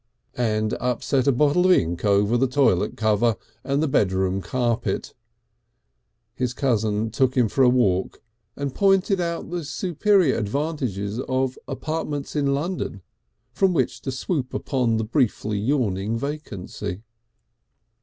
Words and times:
_and 0.33 0.73
upset 0.79 1.27
a 1.27 1.31
bottle 1.31 1.67
of 1.67 1.71
ink 1.71 2.03
over 2.03 2.43
a 2.43 2.47
toilet 2.47 2.97
cover 2.97 3.35
and 3.63 3.83
the 3.83 3.87
bedroom 3.87 4.41
carpet, 4.41 5.13
his 6.33 6.55
cousin 6.55 7.11
took 7.11 7.37
him 7.37 7.47
for 7.47 7.63
a 7.63 7.69
walk 7.69 8.19
and 8.55 8.73
pointed 8.73 9.21
out 9.21 9.51
the 9.51 9.63
superior 9.63 10.35
advantages 10.39 11.19
of 11.29 11.55
apartments 11.67 12.35
in 12.35 12.51
London 12.55 13.03
from 13.51 13.73
which 13.75 14.01
to 14.01 14.11
swoop 14.11 14.55
upon 14.55 14.97
the 14.97 15.03
briefly 15.05 15.59
yawning 15.59 16.17
vacancy. 16.17 17.03